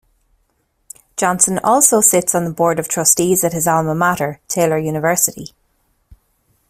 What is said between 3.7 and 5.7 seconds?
mater, Taylor University.